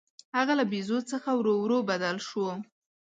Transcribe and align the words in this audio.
هغه 0.37 0.53
له 0.59 0.65
بیزو 0.71 0.99
څخه 1.11 1.29
ورو 1.35 1.53
ورو 1.63 1.79
بدل 1.89 2.17
شو. 2.27 2.47